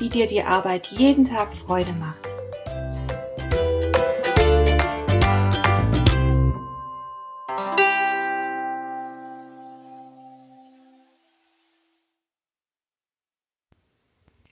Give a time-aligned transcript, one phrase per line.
[0.00, 2.30] wie dir die Arbeit jeden Tag Freude macht.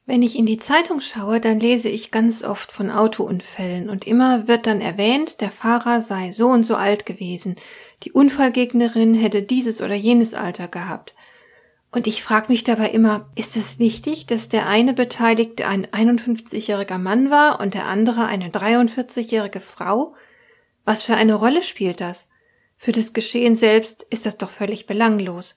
[0.05, 4.49] Wenn ich in die Zeitung schaue, dann lese ich ganz oft von Autounfällen und immer
[4.49, 7.57] wird dann erwähnt, der Fahrer sei so und so alt gewesen,
[8.05, 11.15] die Unfallgegnerin hätte dieses oder jenes Alter gehabt.
[11.91, 16.99] Und ich frage mich dabei immer, ist es wichtig, dass der eine Beteiligte ein 51-jähriger
[16.99, 20.15] Mann war und der andere eine 43-jährige Frau?
[20.85, 22.29] Was für eine Rolle spielt das?
[22.77, 25.57] Für das Geschehen selbst ist das doch völlig belanglos.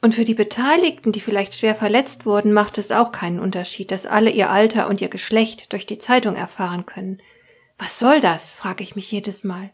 [0.00, 4.06] Und für die Beteiligten, die vielleicht schwer verletzt wurden, macht es auch keinen Unterschied, dass
[4.06, 7.20] alle ihr Alter und ihr Geschlecht durch die Zeitung erfahren können.
[7.78, 8.50] Was soll das?
[8.50, 9.70] frage ich mich jedes Mal.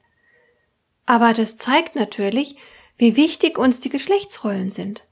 [1.07, 2.57] Aber das zeigt natürlich,
[2.99, 5.08] wie wichtig uns die Geschlechtsrollen sind.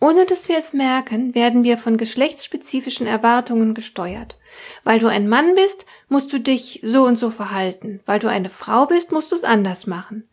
[0.00, 4.38] Ohne dass wir es merken, werden wir von geschlechtsspezifischen Erwartungen gesteuert.
[4.82, 8.00] Weil du ein Mann bist, musst du dich so und so verhalten.
[8.04, 10.28] Weil du eine Frau bist, musst du es anders machen.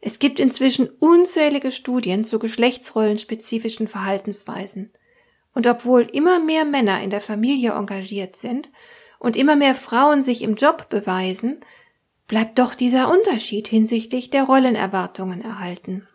[0.00, 4.90] Es gibt inzwischen unzählige Studien zu geschlechtsrollenspezifischen Verhaltensweisen.
[5.54, 8.70] Und obwohl immer mehr Männer in der Familie engagiert sind
[9.18, 11.60] und immer mehr Frauen sich im Job beweisen,
[12.26, 16.08] bleibt doch dieser Unterschied hinsichtlich der Rollenerwartungen erhalten.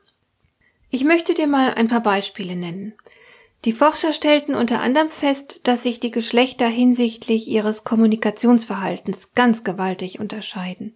[0.90, 2.94] Ich möchte dir mal ein paar Beispiele nennen.
[3.66, 10.20] Die Forscher stellten unter anderem fest, dass sich die Geschlechter hinsichtlich ihres Kommunikationsverhaltens ganz gewaltig
[10.20, 10.96] unterscheiden.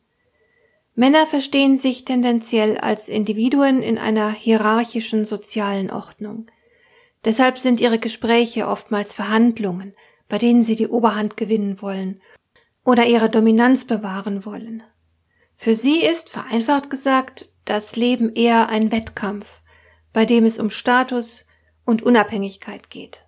[0.95, 6.47] Männer verstehen sich tendenziell als Individuen in einer hierarchischen sozialen Ordnung.
[7.25, 9.93] Deshalb sind ihre Gespräche oftmals Verhandlungen,
[10.29, 12.21] bei denen sie die Oberhand gewinnen wollen
[12.85, 14.83] oder ihre Dominanz bewahren wollen.
[15.55, 19.62] Für sie ist, vereinfacht gesagt, das Leben eher ein Wettkampf,
[20.13, 21.45] bei dem es um Status
[21.85, 23.25] und Unabhängigkeit geht.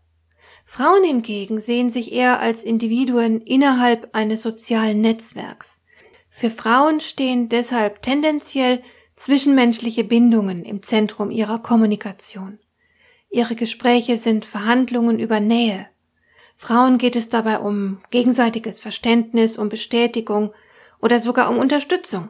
[0.64, 5.82] Frauen hingegen sehen sich eher als Individuen innerhalb eines sozialen Netzwerks.
[6.30, 8.82] Für Frauen stehen deshalb tendenziell
[9.16, 12.60] zwischenmenschliche Bindungen im Zentrum ihrer Kommunikation.
[13.30, 15.88] Ihre Gespräche sind Verhandlungen über Nähe.
[16.58, 20.54] Frauen geht es dabei um gegenseitiges Verständnis, um Bestätigung
[21.02, 22.30] oder sogar um Unterstützung.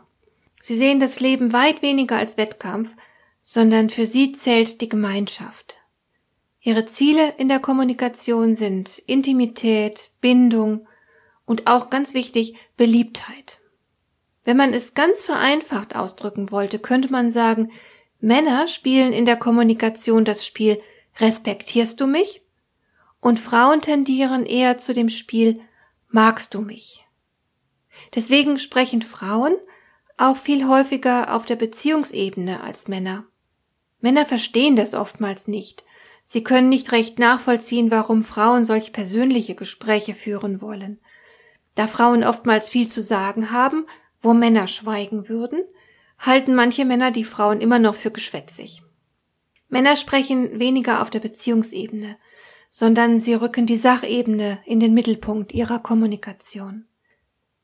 [0.60, 2.96] Sie sehen das Leben weit weniger als Wettkampf,
[3.48, 5.78] sondern für sie zählt die Gemeinschaft.
[6.60, 10.88] Ihre Ziele in der Kommunikation sind Intimität, Bindung
[11.46, 13.60] und auch ganz wichtig Beliebtheit.
[14.44, 17.72] Wenn man es ganz vereinfacht ausdrücken wollte, könnte man sagen,
[18.20, 20.82] Männer spielen in der Kommunikation das Spiel
[21.20, 22.42] Respektierst du mich?
[23.22, 25.62] Und Frauen tendieren eher zu dem Spiel
[26.10, 27.06] Magst du mich?
[28.16, 29.56] Deswegen sprechen Frauen
[30.18, 33.28] auch viel häufiger auf der Beziehungsebene als Männer.
[34.00, 35.84] Männer verstehen das oftmals nicht.
[36.24, 41.00] Sie können nicht recht nachvollziehen, warum Frauen solch persönliche Gespräche führen wollen.
[41.76, 43.86] Da Frauen oftmals viel zu sagen haben,
[44.22, 45.64] wo Männer schweigen würden,
[46.18, 48.82] halten manche Männer die Frauen immer noch für geschwätzig.
[49.70, 52.18] Männer sprechen weniger auf der Beziehungsebene,
[52.72, 56.88] sondern sie rücken die Sachebene in den Mittelpunkt ihrer Kommunikation.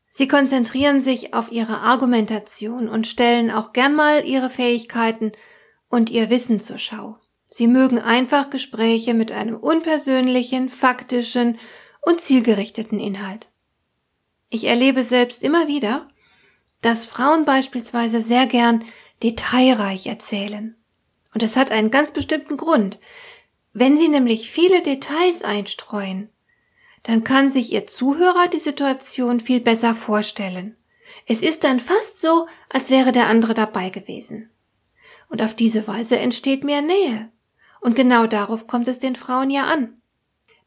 [0.09, 5.31] Sie konzentrieren sich auf ihre Argumentation und stellen auch gern mal ihre Fähigkeiten
[5.91, 7.17] und ihr Wissen zur Schau.
[7.45, 11.59] Sie mögen einfach Gespräche mit einem unpersönlichen, faktischen
[12.01, 13.49] und zielgerichteten Inhalt.
[14.49, 16.07] Ich erlebe selbst immer wieder,
[16.81, 18.83] dass Frauen beispielsweise sehr gern
[19.21, 20.75] detailreich erzählen.
[21.33, 22.97] Und das hat einen ganz bestimmten Grund.
[23.73, 26.29] Wenn sie nämlich viele Details einstreuen,
[27.03, 30.77] dann kann sich ihr Zuhörer die Situation viel besser vorstellen.
[31.27, 34.51] Es ist dann fast so, als wäre der andere dabei gewesen
[35.31, 37.31] und auf diese Weise entsteht mehr Nähe.
[37.79, 40.01] Und genau darauf kommt es den Frauen ja an.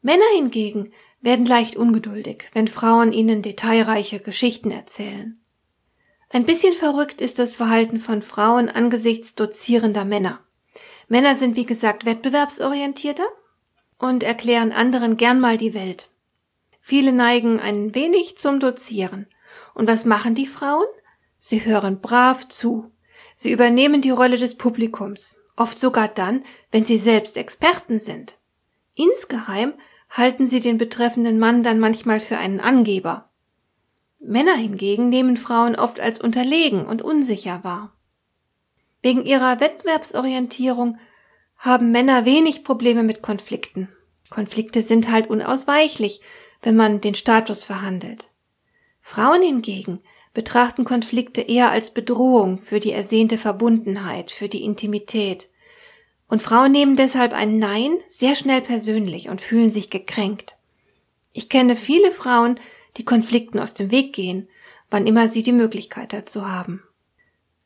[0.01, 0.89] Männer hingegen
[1.21, 5.39] werden leicht ungeduldig, wenn Frauen ihnen detailreiche Geschichten erzählen.
[6.29, 10.39] Ein bisschen verrückt ist das Verhalten von Frauen angesichts dozierender Männer.
[11.07, 13.27] Männer sind wie gesagt wettbewerbsorientierter
[13.99, 16.09] und erklären anderen gern mal die Welt.
[16.79, 19.27] Viele neigen ein wenig zum Dozieren.
[19.73, 20.85] Und was machen die Frauen?
[21.39, 22.91] Sie hören brav zu
[23.35, 28.37] Sie übernehmen die Rolle des Publikums, oft sogar dann, wenn sie selbst Experten sind.
[28.95, 29.73] Insgeheim
[30.09, 33.29] halten sie den betreffenden Mann dann manchmal für einen Angeber.
[34.19, 37.95] Männer hingegen nehmen Frauen oft als unterlegen und unsicher wahr.
[39.01, 40.97] Wegen ihrer Wettbewerbsorientierung
[41.57, 43.89] haben Männer wenig Probleme mit Konflikten.
[44.29, 46.21] Konflikte sind halt unausweichlich,
[46.61, 48.29] wenn man den Status verhandelt.
[49.01, 49.99] Frauen hingegen
[50.35, 55.49] betrachten Konflikte eher als Bedrohung für die ersehnte Verbundenheit, für die Intimität.
[56.27, 60.57] Und Frauen nehmen deshalb ein Nein sehr schnell persönlich und fühlen sich gekränkt.
[61.33, 62.59] Ich kenne viele Frauen,
[62.97, 64.47] die Konflikten aus dem Weg gehen,
[64.91, 66.83] wann immer sie die Möglichkeit dazu haben.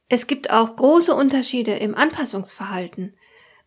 [0.08, 3.14] Es gibt auch große Unterschiede im Anpassungsverhalten.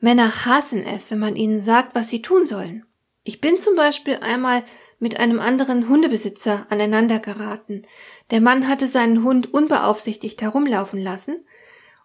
[0.01, 2.85] Männer hassen es, wenn man ihnen sagt, was sie tun sollen.
[3.25, 4.65] Ich bin zum Beispiel einmal
[5.03, 7.83] mit einem anderen Hundebesitzer aneinander geraten.
[8.31, 11.45] Der Mann hatte seinen Hund unbeaufsichtigt herumlaufen lassen,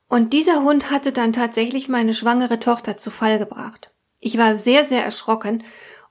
[0.10, 3.92] und dieser Hund hatte dann tatsächlich meine schwangere Tochter zu Fall gebracht.
[4.20, 5.64] Ich war sehr, sehr erschrocken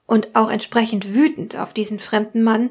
[0.07, 2.71] und auch entsprechend wütend auf diesen fremden Mann,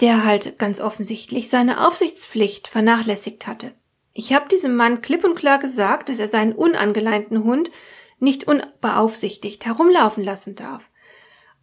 [0.00, 3.72] der halt ganz offensichtlich seine Aufsichtspflicht vernachlässigt hatte.
[4.12, 7.70] Ich habe diesem Mann klipp und klar gesagt, dass er seinen unangeleinten Hund
[8.18, 10.90] nicht unbeaufsichtigt herumlaufen lassen darf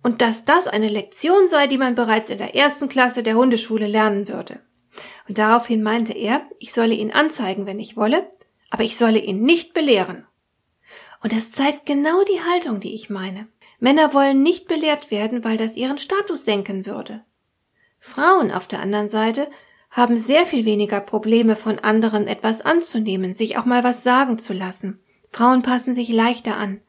[0.04, 3.88] und dass das eine Lektion sei, die man bereits in der ersten Klasse der Hundeschule
[3.88, 4.60] lernen würde.
[5.28, 8.30] Und daraufhin meinte er, ich solle ihn anzeigen, wenn ich wolle,
[8.70, 10.26] aber ich solle ihn nicht belehren.
[11.24, 13.48] Und das zeigt genau die Haltung, die ich meine.
[13.80, 17.24] Männer wollen nicht belehrt werden, weil das ihren Status senken würde.
[18.00, 19.50] Frauen auf der anderen Seite
[19.92, 24.54] haben sehr viel weniger Probleme von anderen etwas anzunehmen, sich auch mal was sagen zu
[24.54, 25.00] lassen.
[25.30, 26.82] Frauen passen sich leichter an.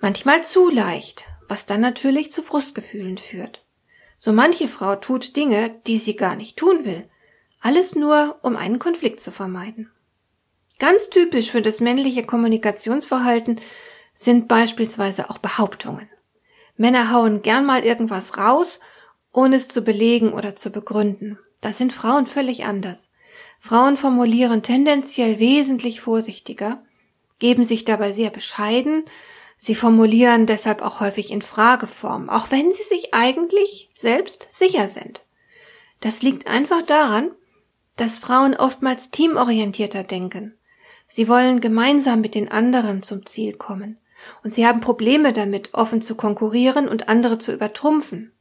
[0.00, 3.64] Manchmal zu leicht, was dann natürlich zu Frustgefühlen führt.
[4.18, 7.08] So manche Frau tut Dinge, die sie gar nicht tun will,
[7.60, 9.90] alles nur, um einen Konflikt zu vermeiden.
[10.78, 13.60] Ganz typisch für das männliche Kommunikationsverhalten
[14.12, 16.08] sind beispielsweise auch Behauptungen.
[16.76, 18.80] Männer hauen gern mal irgendwas raus,
[19.32, 21.38] ohne es zu belegen oder zu begründen.
[21.60, 23.10] Das sind Frauen völlig anders.
[23.58, 26.82] Frauen formulieren tendenziell wesentlich vorsichtiger,
[27.38, 29.04] geben sich dabei sehr bescheiden,
[29.56, 35.24] Sie formulieren deshalb auch häufig in Frageform, auch wenn sie sich eigentlich selbst sicher sind.
[36.00, 37.30] Das liegt einfach daran,
[37.96, 40.58] dass Frauen oftmals teamorientierter denken.
[41.06, 43.98] Sie wollen gemeinsam mit den anderen zum Ziel kommen.
[44.42, 48.32] Und sie haben Probleme damit, offen zu konkurrieren und andere zu übertrumpfen.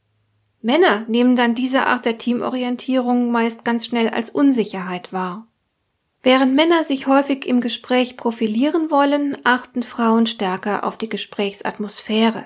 [0.62, 5.48] Männer nehmen dann diese Art der Teamorientierung meist ganz schnell als Unsicherheit wahr.
[6.24, 12.46] Während Männer sich häufig im Gespräch profilieren wollen, achten Frauen stärker auf die Gesprächsatmosphäre.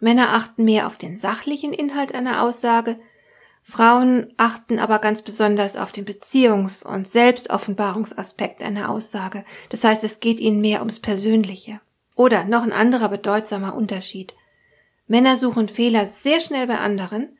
[0.00, 2.98] Männer achten mehr auf den sachlichen Inhalt einer Aussage,
[3.66, 9.42] Frauen achten aber ganz besonders auf den Beziehungs- und Selbstoffenbarungsaspekt einer Aussage.
[9.70, 11.80] Das heißt, es geht ihnen mehr ums Persönliche.
[12.14, 14.34] Oder noch ein anderer bedeutsamer Unterschied.
[15.06, 17.38] Männer suchen Fehler sehr schnell bei anderen,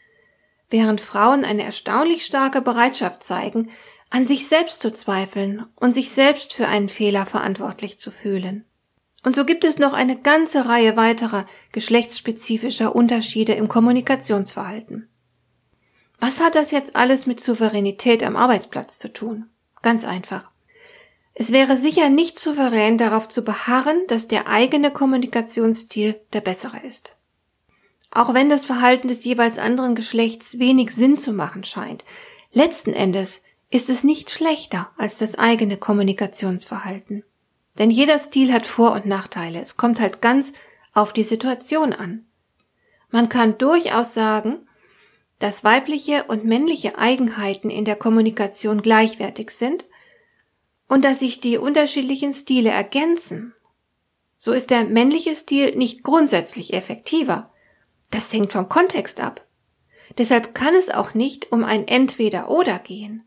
[0.71, 3.71] während Frauen eine erstaunlich starke Bereitschaft zeigen,
[4.15, 8.65] an sich selbst zu zweifeln und sich selbst für einen Fehler verantwortlich zu fühlen.
[9.25, 15.09] Und so gibt es noch eine ganze Reihe weiterer geschlechtsspezifischer Unterschiede im Kommunikationsverhalten.
[16.21, 19.47] Was hat das jetzt alles mit Souveränität am Arbeitsplatz zu tun?
[19.83, 20.53] Ganz einfach.
[21.35, 27.17] Es wäre sicher nicht souverän darauf zu beharren, dass der eigene Kommunikationsstil der bessere ist.
[28.13, 32.05] Auch wenn das Verhalten des jeweils anderen Geschlechts wenig Sinn zu machen scheint,
[32.53, 33.43] letzten Endes
[33.75, 37.25] ist es nicht schlechter als das eigene Kommunikationsverhalten.
[37.77, 39.61] Denn jeder Stil hat Vor- und Nachteile.
[39.61, 40.53] Es kommt halt ganz
[40.93, 42.25] auf die Situation an.
[43.11, 44.69] Man kann durchaus sagen,
[45.41, 49.87] dass weibliche und männliche Eigenheiten in der Kommunikation gleichwertig sind
[50.87, 53.55] und dass sich die unterschiedlichen Stile ergänzen.
[54.37, 57.51] So ist der männliche Stil nicht grundsätzlich effektiver.
[58.13, 59.45] Das hängt vom Kontext ab.
[60.17, 63.25] Deshalb kann es auch nicht um ein Entweder-Oder gehen.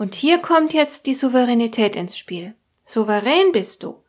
[0.00, 2.54] Und hier kommt jetzt die Souveränität ins Spiel.
[2.84, 4.02] Souverän bist du,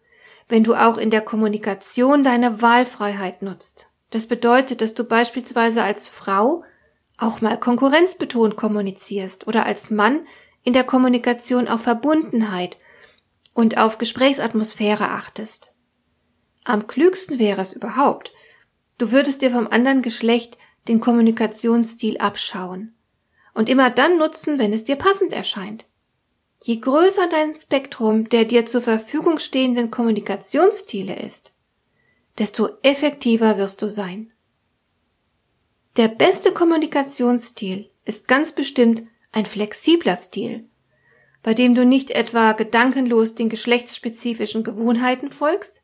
[0.48, 3.89] wenn du auch in der Kommunikation deine Wahlfreiheit nutzt.
[4.10, 6.63] Das bedeutet, dass du beispielsweise als Frau
[7.17, 10.25] auch mal konkurrenzbetont kommunizierst oder als Mann
[10.63, 12.77] in der Kommunikation auf Verbundenheit
[13.53, 15.75] und auf Gesprächsatmosphäre achtest.
[16.63, 18.31] Am klügsten wäre es überhaupt,
[18.98, 20.57] du würdest dir vom anderen Geschlecht
[20.88, 22.95] den Kommunikationsstil abschauen
[23.53, 25.86] und immer dann nutzen, wenn es dir passend erscheint.
[26.63, 31.53] Je größer dein Spektrum der dir zur Verfügung stehenden Kommunikationsstile ist,
[32.38, 34.31] desto effektiver wirst du sein.
[35.98, 40.70] Der beste Kommunikationsstil ist ganz bestimmt ein flexibler Stil,
[41.43, 45.81] bei dem du nicht etwa gedankenlos den geschlechtsspezifischen Gewohnheiten folgst,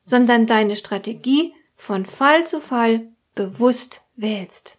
[0.00, 4.78] sondern deine Strategie von Fall zu Fall bewusst wählst.